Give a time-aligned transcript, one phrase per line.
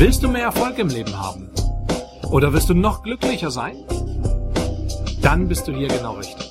[0.00, 1.50] Willst du mehr Erfolg im Leben haben?
[2.30, 3.74] Oder willst du noch glücklicher sein?
[5.20, 6.48] Dann bist du hier genau richtig.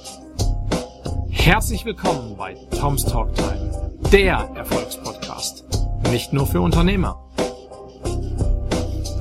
[1.29, 5.63] Herzlich willkommen bei Tom's Talk Time, der Erfolgspodcast.
[6.11, 7.23] Nicht nur für Unternehmer.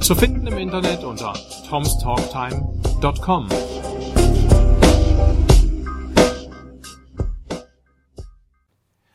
[0.00, 1.32] Zu finden im Internet unter
[1.68, 3.48] tomstalktime.com.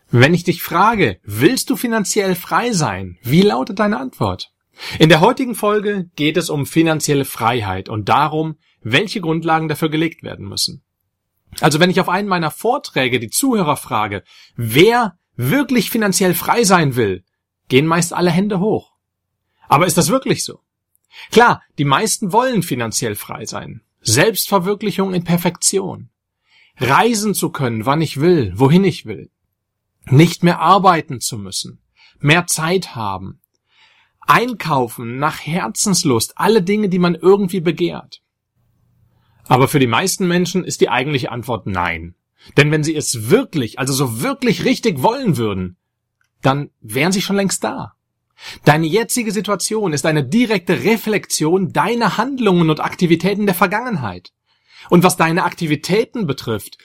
[0.09, 3.17] Wenn ich dich frage, willst du finanziell frei sein?
[3.23, 4.53] Wie lautet deine Antwort?
[4.99, 10.23] In der heutigen Folge geht es um finanzielle Freiheit und darum, welche Grundlagen dafür gelegt
[10.23, 10.83] werden müssen.
[11.59, 14.23] Also wenn ich auf einen meiner Vorträge die Zuhörer frage,
[14.55, 17.23] wer wirklich finanziell frei sein will,
[17.67, 18.93] gehen meist alle Hände hoch.
[19.67, 20.59] Aber ist das wirklich so?
[21.31, 23.81] Klar, die meisten wollen finanziell frei sein.
[24.01, 26.09] Selbstverwirklichung in Perfektion.
[26.77, 29.29] Reisen zu können, wann ich will, wohin ich will
[30.09, 31.81] nicht mehr arbeiten zu müssen,
[32.19, 33.40] mehr Zeit haben,
[34.27, 38.21] einkaufen nach Herzenslust, alle Dinge, die man irgendwie begehrt.
[39.47, 42.15] Aber für die meisten Menschen ist die eigentliche Antwort nein.
[42.57, 45.77] Denn wenn sie es wirklich, also so wirklich richtig wollen würden,
[46.41, 47.93] dann wären sie schon längst da.
[48.65, 54.31] Deine jetzige Situation ist eine direkte Reflexion deiner Handlungen und Aktivitäten der Vergangenheit.
[54.89, 56.77] Und was deine Aktivitäten betrifft,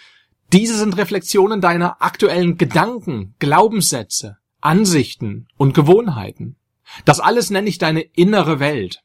[0.52, 6.56] diese sind Reflexionen deiner aktuellen Gedanken, Glaubenssätze, Ansichten und Gewohnheiten.
[7.04, 9.02] Das alles nenne ich deine innere Welt.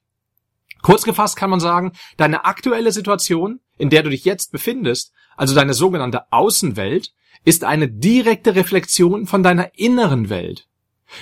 [0.81, 5.53] Kurz gefasst kann man sagen, deine aktuelle Situation, in der du dich jetzt befindest, also
[5.53, 7.13] deine sogenannte Außenwelt,
[7.45, 10.67] ist eine direkte Reflexion von deiner inneren Welt.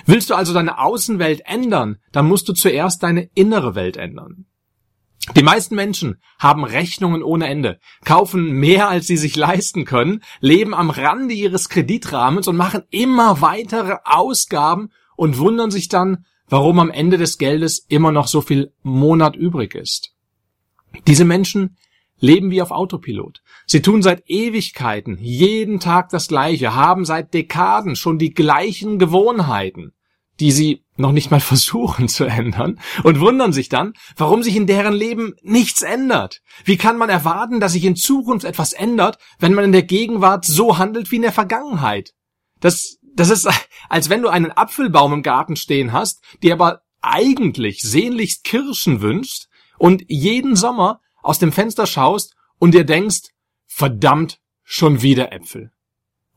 [0.05, 4.45] Willst du also deine Außenwelt ändern, dann musst du zuerst deine innere Welt ändern.
[5.35, 10.73] Die meisten Menschen haben Rechnungen ohne Ende, kaufen mehr als sie sich leisten können, leben
[10.73, 16.92] am Rande ihres Kreditrahmens und machen immer weitere Ausgaben und wundern sich dann, warum am
[16.92, 20.14] Ende des Geldes immer noch so viel Monat übrig ist.
[21.08, 21.77] Diese Menschen
[22.20, 23.42] leben wie auf Autopilot.
[23.65, 29.93] Sie tun seit Ewigkeiten jeden Tag das Gleiche, haben seit Dekaden schon die gleichen Gewohnheiten
[30.39, 34.67] die sie noch nicht mal versuchen zu ändern und wundern sich dann, warum sich in
[34.67, 36.42] deren Leben nichts ändert.
[36.64, 40.45] Wie kann man erwarten, dass sich in Zukunft etwas ändert, wenn man in der Gegenwart
[40.45, 42.14] so handelt wie in der Vergangenheit?
[42.59, 43.49] Das, das ist,
[43.89, 49.47] als wenn du einen Apfelbaum im Garten stehen hast, die aber eigentlich sehnlichst Kirschen wünscht
[49.77, 53.29] und jeden Sommer aus dem Fenster schaust und dir denkst,
[53.65, 55.71] verdammt, schon wieder Äpfel.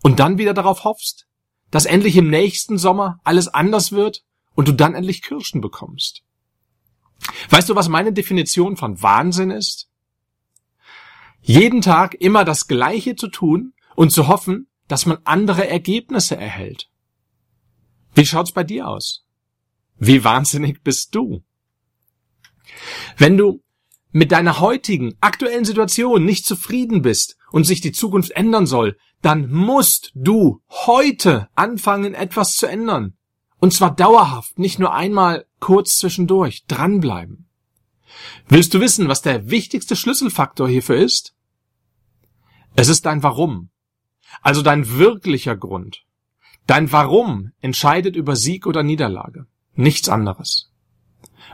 [0.02, 1.26] Und dann wieder darauf hoffst,
[1.70, 6.22] dass endlich im nächsten Sommer alles anders wird und du dann endlich Kirschen bekommst.
[7.50, 9.88] Weißt du, was meine Definition von Wahnsinn ist?
[11.40, 16.90] Jeden Tag immer das Gleiche zu tun und zu hoffen, dass man andere Ergebnisse erhält.
[18.14, 19.24] Wie schaut's bei dir aus?
[19.96, 21.42] Wie wahnsinnig bist du?
[23.16, 23.62] Wenn du
[24.10, 29.50] mit deiner heutigen, aktuellen Situation nicht zufrieden bist und sich die Zukunft ändern soll, dann
[29.50, 33.16] musst du heute anfangen, etwas zu ändern.
[33.60, 37.48] Und zwar dauerhaft, nicht nur einmal kurz zwischendurch, dranbleiben.
[38.46, 41.34] Willst du wissen, was der wichtigste Schlüsselfaktor hierfür ist?
[42.76, 43.70] Es ist dein Warum.
[44.40, 46.04] Also dein wirklicher Grund.
[46.66, 49.46] Dein Warum entscheidet über Sieg oder Niederlage.
[49.74, 50.70] Nichts anderes.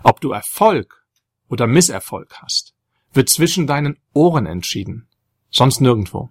[0.03, 1.05] Ob du Erfolg
[1.49, 2.75] oder Misserfolg hast,
[3.13, 5.09] wird zwischen deinen Ohren entschieden.
[5.51, 6.31] Sonst nirgendwo.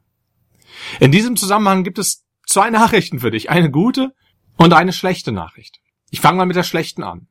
[1.00, 3.50] In diesem Zusammenhang gibt es zwei Nachrichten für dich.
[3.50, 4.14] Eine gute
[4.58, 5.80] und eine schlechte Nachricht.
[6.10, 7.28] Ich fange mal mit der schlechten an.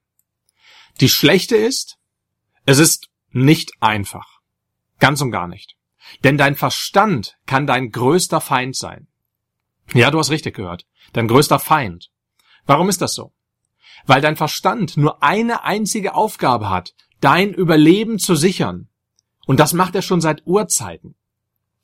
[1.00, 1.98] Die schlechte ist,
[2.64, 4.40] es ist nicht einfach.
[4.98, 5.76] Ganz und gar nicht.
[6.24, 9.08] Denn dein Verstand kann dein größter Feind sein.
[9.94, 10.86] Ja, du hast richtig gehört.
[11.12, 12.10] Dein größter Feind.
[12.64, 13.32] Warum ist das so?
[14.06, 18.88] Weil dein Verstand nur eine einzige Aufgabe hat, dein Überleben zu sichern.
[19.46, 21.14] Und das macht er schon seit Urzeiten.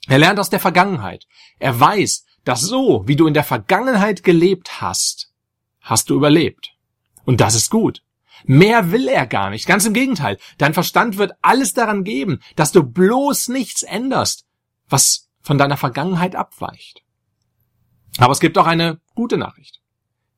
[0.09, 1.27] Er lernt aus der Vergangenheit.
[1.59, 5.33] Er weiß, dass so, wie du in der Vergangenheit gelebt hast,
[5.81, 6.73] hast du überlebt.
[7.25, 8.03] Und das ist gut.
[8.45, 9.67] Mehr will er gar nicht.
[9.67, 10.39] Ganz im Gegenteil.
[10.59, 14.47] Dein Verstand wird alles daran geben, dass du bloß nichts änderst,
[14.89, 17.03] was von deiner Vergangenheit abweicht.
[18.19, 19.81] Aber es gibt auch eine gute Nachricht.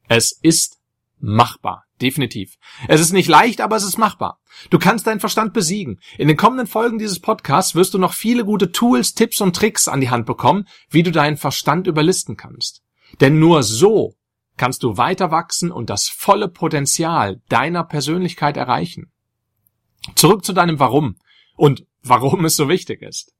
[0.08, 0.78] Es ist
[1.18, 1.84] machbar.
[2.00, 2.56] Definitiv.
[2.88, 4.40] Es ist nicht leicht, aber es ist machbar.
[4.70, 6.00] Du kannst deinen Verstand besiegen.
[6.18, 9.86] In den kommenden Folgen dieses Podcasts wirst du noch viele gute Tools, Tipps und Tricks
[9.86, 12.82] an die Hand bekommen, wie du deinen Verstand überlisten kannst.
[13.20, 14.16] Denn nur so
[14.56, 19.12] kannst du weiter wachsen und das volle Potenzial deiner Persönlichkeit erreichen.
[20.14, 21.16] Zurück zu deinem Warum
[21.56, 23.32] und warum es so wichtig ist.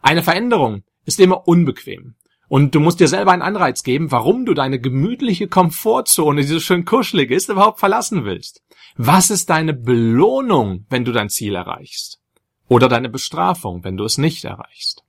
[0.00, 2.14] Eine Veränderung ist immer unbequem.
[2.48, 6.60] Und du musst dir selber einen Anreiz geben, warum du deine gemütliche Komfortzone, die so
[6.60, 8.62] schön kuschelig ist, überhaupt verlassen willst.
[8.96, 12.20] Was ist deine Belohnung, wenn du dein Ziel erreichst?
[12.68, 15.04] Oder deine Bestrafung, wenn du es nicht erreichst?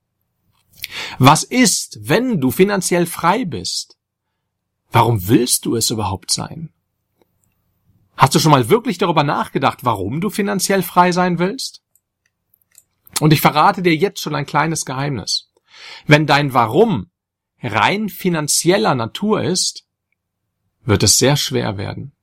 [1.18, 3.99] Was ist, wenn du finanziell frei bist?
[4.92, 6.74] Warum willst du es überhaupt sein?
[8.18, 11.82] Hast du schon mal wirklich darüber nachgedacht, warum du finanziell frei sein willst?
[13.20, 15.52] Und ich verrate dir jetzt schon ein kleines Geheimnis.
[16.06, 17.12] Wenn dein Warum
[17.62, 19.86] rein finanzieller Natur ist,
[20.84, 22.14] wird es sehr schwer werden.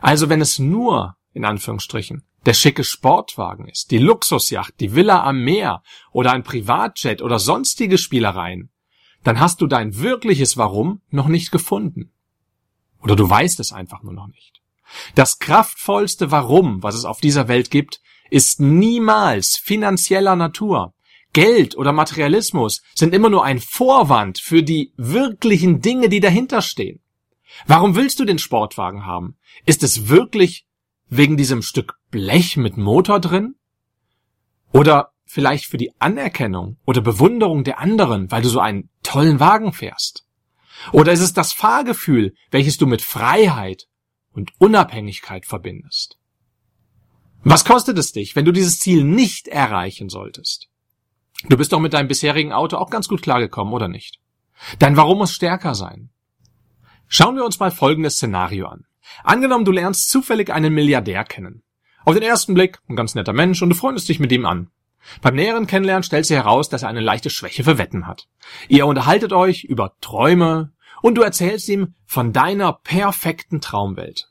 [0.00, 5.42] Also wenn es nur, in Anführungsstrichen, der schicke Sportwagen ist, die Luxusjacht, die Villa am
[5.42, 8.70] Meer oder ein Privatjet oder sonstige Spielereien,
[9.22, 12.12] dann hast du dein wirkliches Warum noch nicht gefunden.
[13.02, 14.60] Oder du weißt es einfach nur noch nicht.
[15.14, 18.00] Das kraftvollste Warum, was es auf dieser Welt gibt,
[18.30, 20.94] ist niemals finanzieller Natur.
[21.32, 27.00] Geld oder Materialismus sind immer nur ein Vorwand für die wirklichen Dinge, die dahinter stehen.
[27.66, 29.36] Warum willst du den Sportwagen haben?
[29.64, 30.66] Ist es wirklich
[31.08, 33.54] wegen diesem Stück Blech mit Motor drin?
[34.72, 39.72] Oder vielleicht für die Anerkennung oder Bewunderung der anderen, weil du so einen tollen Wagen
[39.72, 40.26] fährst?
[40.92, 43.86] Oder ist es das Fahrgefühl, welches du mit Freiheit
[44.32, 46.18] und Unabhängigkeit verbindest?
[47.42, 50.68] Was kostet es dich, wenn du dieses Ziel nicht erreichen solltest?
[51.48, 54.18] Du bist doch mit deinem bisherigen Auto auch ganz gut klargekommen, oder nicht?
[54.78, 56.10] Dein Warum muss stärker sein.
[57.08, 58.84] Schauen wir uns mal folgendes Szenario an.
[59.24, 61.62] Angenommen, du lernst zufällig einen Milliardär kennen.
[62.04, 64.70] Auf den ersten Blick ein ganz netter Mensch und du freundest dich mit ihm an.
[65.22, 68.28] Beim näheren Kennenlernen stellt sich heraus, dass er eine leichte Schwäche für Wetten hat.
[68.68, 74.28] Ihr unterhaltet euch über Träume und du erzählst ihm von deiner perfekten Traumwelt.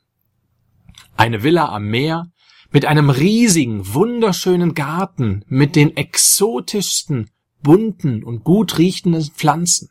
[1.16, 2.30] Eine Villa am Meer
[2.70, 7.30] mit einem riesigen, wunderschönen Garten mit den exotischsten,
[7.62, 9.90] bunten und gut riechenden Pflanzen.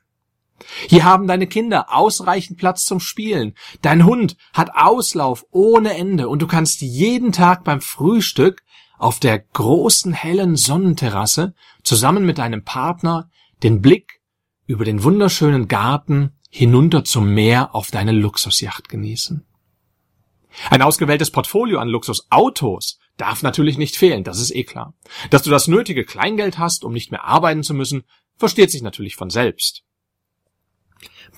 [0.87, 3.53] Hier haben deine Kinder ausreichend Platz zum Spielen.
[3.81, 8.63] Dein Hund hat Auslauf ohne Ende und du kannst jeden Tag beim Frühstück
[8.99, 13.29] auf der großen hellen Sonnenterrasse zusammen mit deinem Partner
[13.63, 14.21] den Blick
[14.67, 19.45] über den wunderschönen Garten hinunter zum Meer auf deine Luxusjacht genießen.
[20.69, 24.93] Ein ausgewähltes Portfolio an Luxusautos darf natürlich nicht fehlen, das ist eh klar.
[25.29, 28.03] Dass du das nötige Kleingeld hast, um nicht mehr arbeiten zu müssen,
[28.35, 29.83] versteht sich natürlich von selbst.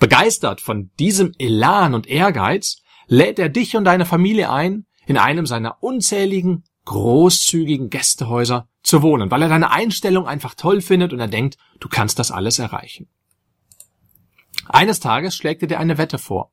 [0.00, 5.46] Begeistert von diesem Elan und Ehrgeiz lädt er dich und deine Familie ein, in einem
[5.46, 11.28] seiner unzähligen, großzügigen Gästehäuser zu wohnen, weil er deine Einstellung einfach toll findet und er
[11.28, 13.08] denkt, du kannst das alles erreichen.
[14.66, 16.52] Eines Tages schlägt er dir eine Wette vor.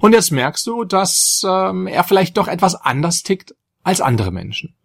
[0.00, 4.76] Und jetzt merkst du, dass ähm, er vielleicht doch etwas anders tickt als andere Menschen.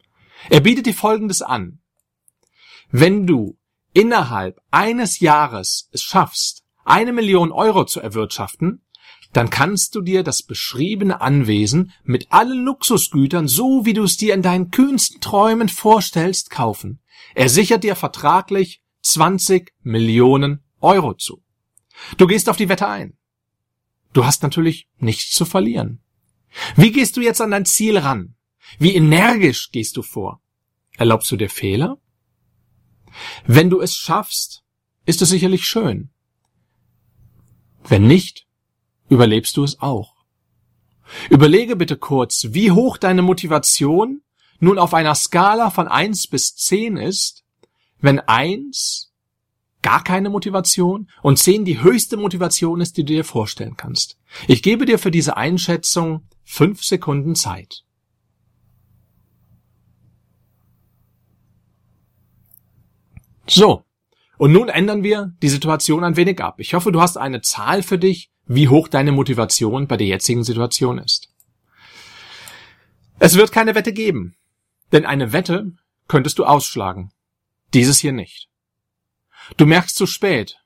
[0.49, 1.79] Er bietet dir Folgendes an.
[2.91, 3.57] Wenn du
[3.93, 8.84] innerhalb eines Jahres es schaffst, eine Million Euro zu erwirtschaften,
[9.35, 14.33] dann kannst du dir das beschriebene Anwesen mit allen Luxusgütern, so wie du es dir
[14.33, 17.01] in deinen kühnsten Träumen vorstellst, kaufen.
[17.33, 21.43] Er sichert dir vertraglich 20 Millionen Euro zu.
[22.15, 23.17] Du gehst auf die Wette ein.
[24.13, 26.01] Du hast natürlich nichts zu verlieren.
[26.77, 28.37] Wie gehst du jetzt an dein Ziel ran?
[28.79, 30.41] Wie energisch gehst du vor?
[30.95, 31.97] Erlaubst du dir Fehler?
[33.45, 34.63] Wenn du es schaffst,
[35.05, 36.09] ist es sicherlich schön.
[37.83, 38.44] Wenn nicht,
[39.09, 40.15] überlebst du es auch.
[41.29, 44.21] Überlege bitte kurz, wie hoch deine Motivation
[44.59, 47.43] nun auf einer Skala von eins bis zehn ist,
[47.99, 49.13] wenn eins
[49.81, 54.17] gar keine Motivation und zehn die höchste Motivation ist, die du dir vorstellen kannst.
[54.47, 57.83] Ich gebe dir für diese Einschätzung fünf Sekunden Zeit.
[63.47, 63.85] So,
[64.37, 66.59] und nun ändern wir die Situation ein wenig ab.
[66.59, 70.43] Ich hoffe, du hast eine Zahl für dich, wie hoch deine Motivation bei der jetzigen
[70.43, 71.29] Situation ist.
[73.19, 74.35] Es wird keine Wette geben,
[74.91, 75.71] denn eine Wette
[76.07, 77.11] könntest du ausschlagen.
[77.73, 78.49] Dieses hier nicht.
[79.57, 80.59] Du merkst zu spät,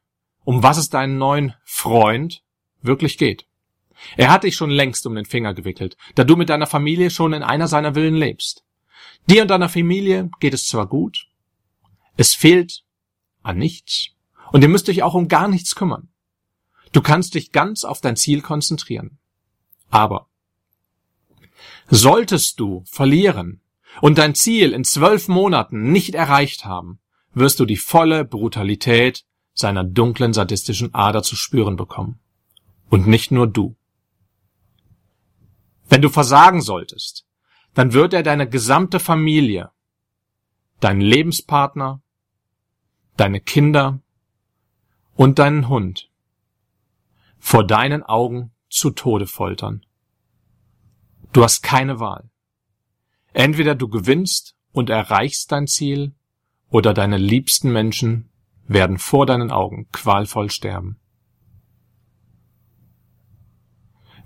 [0.44, 2.44] um was es deinen neuen Freund
[2.82, 3.46] wirklich geht.
[4.18, 7.34] Er hat dich schon längst um den Finger gewickelt, da du mit deiner Familie schon
[7.34, 8.64] in einer seiner Villen lebst.
[9.30, 11.28] Dir und deiner Familie geht es zwar gut,
[12.16, 12.84] es fehlt
[13.44, 14.10] an nichts.
[14.52, 16.10] Und ihr müsst euch auch um gar nichts kümmern.
[16.92, 19.20] Du kannst dich ganz auf dein Ziel konzentrieren.
[19.90, 20.28] Aber
[21.90, 23.62] solltest du verlieren
[24.02, 27.00] und dein Ziel in zwölf Monaten nicht erreicht haben,
[27.34, 32.20] wirst du die volle Brutalität seiner dunklen sadistischen Ader zu spüren bekommen.
[32.90, 33.76] Und nicht nur du.
[35.90, 37.26] Wenn du versagen solltest,
[37.74, 39.72] dann wird er deine gesamte Familie,
[40.80, 42.02] deinen Lebenspartner,
[43.16, 44.00] deine Kinder
[45.16, 46.09] und deinen Hund
[47.40, 49.86] vor deinen Augen zu Tode foltern.
[51.34, 52.30] Du hast keine Wahl.
[53.34, 56.14] Entweder du gewinnst und erreichst dein Ziel,
[56.70, 58.30] oder deine liebsten Menschen
[58.68, 61.00] werden vor deinen Augen qualvoll sterben.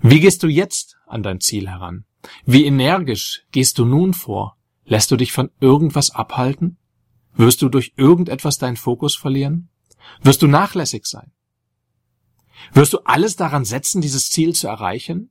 [0.02, 2.04] Wie gehst du jetzt an dein Ziel heran?
[2.44, 4.58] Wie energisch gehst du nun vor?
[4.84, 6.76] Lässt du dich von irgendwas abhalten?
[7.34, 9.70] Wirst du durch irgendetwas deinen Fokus verlieren?
[10.22, 11.32] Wirst du nachlässig sein?
[12.72, 15.30] Wirst du alles daran setzen, dieses Ziel zu erreichen?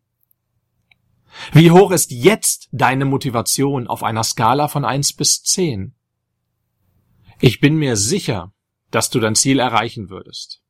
[1.51, 5.95] Wie hoch ist jetzt deine Motivation auf einer Skala von eins bis zehn?
[7.41, 8.53] Ich bin mir sicher,
[8.91, 10.61] dass du dein Ziel erreichen würdest.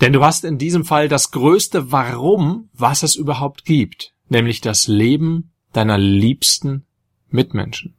[0.00, 4.88] Denn du hast in diesem Fall das größte Warum, was es überhaupt gibt, nämlich das
[4.88, 6.86] Leben deiner liebsten
[7.28, 7.96] Mitmenschen.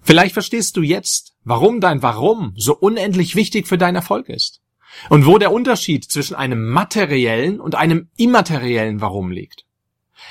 [0.00, 4.62] Vielleicht verstehst du jetzt, warum dein Warum so unendlich wichtig für deinen Erfolg ist
[5.08, 9.64] und wo der Unterschied zwischen einem materiellen und einem immateriellen Warum liegt.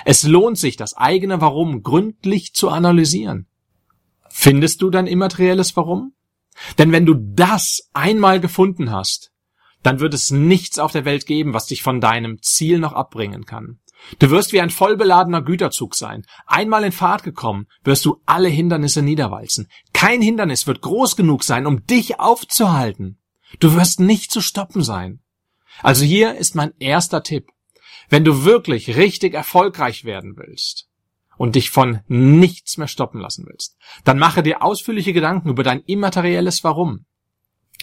[0.05, 3.47] Es lohnt sich, das eigene Warum gründlich zu analysieren.
[4.29, 6.13] Findest du dein immaterielles Warum?
[6.77, 9.31] Denn wenn du das einmal gefunden hast,
[9.83, 13.45] dann wird es nichts auf der Welt geben, was dich von deinem Ziel noch abbringen
[13.45, 13.79] kann.
[14.19, 16.25] Du wirst wie ein vollbeladener Güterzug sein.
[16.45, 19.67] Einmal in Fahrt gekommen, wirst du alle Hindernisse niederwalzen.
[19.93, 23.17] Kein Hindernis wird groß genug sein, um dich aufzuhalten.
[23.59, 25.19] Du wirst nicht zu stoppen sein.
[25.81, 27.49] Also hier ist mein erster Tipp.
[28.09, 30.87] Wenn du wirklich richtig erfolgreich werden willst
[31.37, 35.81] und dich von nichts mehr stoppen lassen willst, dann mache dir ausführliche Gedanken über dein
[35.81, 37.05] immaterielles Warum.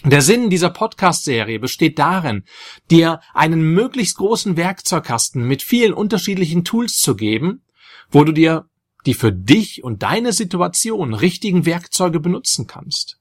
[0.03, 2.43] Der Sinn dieser Podcast-Serie besteht darin,
[2.91, 7.63] dir einen möglichst großen Werkzeugkasten mit vielen unterschiedlichen Tools zu geben,
[8.11, 8.69] wo du dir
[9.05, 13.19] die für dich und deine Situation richtigen Werkzeuge benutzen kannst.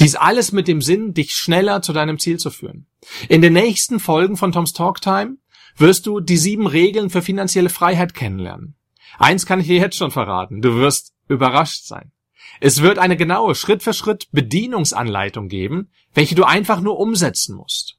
[0.00, 2.86] Dies alles mit dem Sinn, dich schneller zu deinem Ziel zu führen.
[3.28, 5.38] In den nächsten Folgen von Toms Talk Time
[5.76, 8.76] wirst du die sieben Regeln für finanzielle Freiheit kennenlernen.
[9.18, 10.60] Eins kann ich dir jetzt schon verraten.
[10.60, 12.12] Du wirst überrascht sein.
[12.60, 17.98] Es wird eine genaue Schritt-für-Schritt Bedienungsanleitung geben, welche du einfach nur umsetzen musst.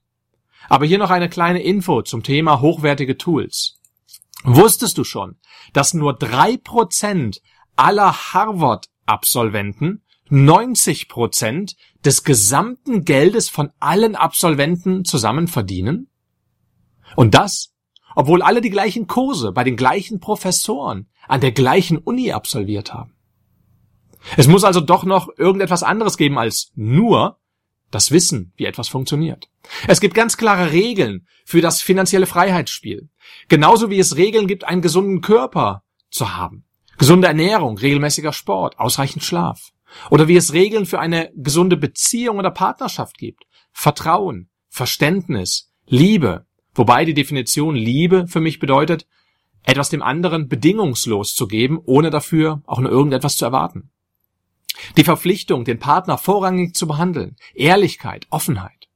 [0.68, 3.80] Aber hier noch eine kleine Info zum Thema hochwertige Tools.
[4.44, 5.38] Wusstest du schon,
[5.74, 7.42] dass nur drei Prozent
[7.76, 16.10] aller Harvard-Absolventen 90 Prozent des gesamten Geldes von allen Absolventen zusammen verdienen?
[17.16, 17.74] Und das,
[18.16, 23.14] obwohl alle die gleichen Kurse bei den gleichen Professoren an der gleichen Uni absolviert haben.
[24.38, 27.40] Es muss also doch noch irgendetwas anderes geben als nur
[27.92, 29.50] das Wissen, wie etwas funktioniert.
[29.88, 33.10] Es gibt ganz klare Regeln für das finanzielle Freiheitsspiel.
[33.48, 36.66] Genauso wie es Regeln gibt, einen gesunden Körper zu haben.
[36.98, 39.72] Gesunde Ernährung, regelmäßiger Sport, ausreichend Schlaf.
[40.10, 43.44] Oder wie es Regeln für eine gesunde Beziehung oder Partnerschaft gibt.
[43.72, 46.46] Vertrauen, Verständnis, Liebe.
[46.74, 49.08] Wobei die Definition Liebe für mich bedeutet,
[49.64, 53.92] etwas dem anderen bedingungslos zu geben, ohne dafür auch nur irgendetwas zu erwarten.
[54.98, 58.88] Die Verpflichtung, den Partner vorrangig zu behandeln, Ehrlichkeit, Offenheit.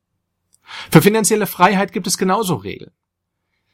[0.90, 2.92] Für finanzielle Freiheit gibt es genauso Regeln.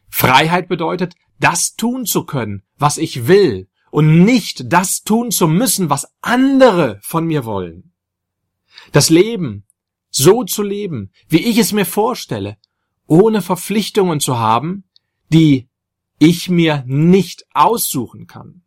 [0.10, 5.90] Freiheit bedeutet, das tun zu können, was ich will, und nicht das tun zu müssen,
[5.90, 7.92] was andere von mir wollen.
[8.92, 9.66] Das Leben
[10.10, 12.58] so zu leben, wie ich es mir vorstelle,
[13.08, 14.84] ohne Verpflichtungen zu haben,
[15.32, 15.68] die
[16.20, 18.64] ich mir nicht aussuchen kann.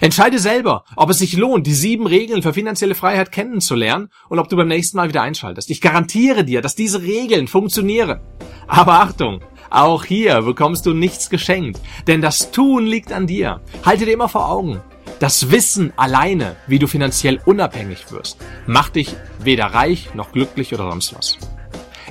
[0.00, 4.48] Entscheide selber, ob es sich lohnt, die sieben Regeln für finanzielle Freiheit kennenzulernen und ob
[4.48, 5.70] du beim nächsten Mal wieder einschaltest.
[5.70, 8.20] Ich garantiere dir, dass diese Regeln funktionieren.
[8.68, 9.40] Aber Achtung,
[9.74, 13.60] auch hier bekommst du nichts geschenkt, denn das Tun liegt an dir.
[13.84, 14.80] Halte dir immer vor Augen.
[15.18, 20.90] Das Wissen alleine, wie du finanziell unabhängig wirst, macht dich weder reich noch glücklich oder
[20.90, 21.38] sonst was.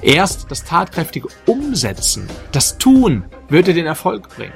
[0.02, 4.54] Erst das tatkräftige Umsetzen, das Tun, wird dir den Erfolg bringen.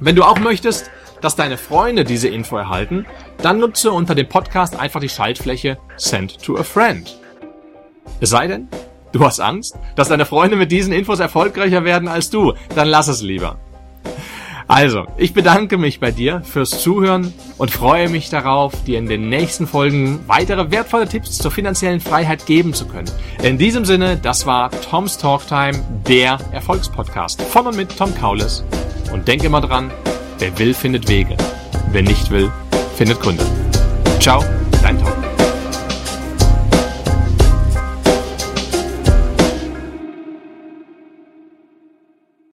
[0.00, 3.06] Wenn du auch möchtest, dass deine Freunde diese Info erhalten,
[3.38, 7.18] dann nutze unter dem Podcast einfach die Schaltfläche Send to a Friend.
[8.20, 8.68] Es sei denn,
[9.14, 13.08] du hast Angst, dass deine Freunde mit diesen Infos erfolgreicher werden als du, dann lass
[13.08, 13.56] es lieber.
[14.68, 19.28] Also, ich bedanke mich bei dir fürs Zuhören und freue mich darauf, dir in den
[19.28, 23.10] nächsten Folgen weitere wertvolle Tipps zur finanziellen Freiheit geben zu können.
[23.42, 28.64] In diesem Sinne, das war Tom's Talk Time, der Erfolgspodcast von und mit Tom Kaulis.
[29.12, 29.90] Und denk immer dran,
[30.38, 31.36] Wer will, findet Wege.
[31.92, 32.50] Wer nicht will,
[32.96, 33.46] findet Gründe.
[34.20, 34.42] Ciao.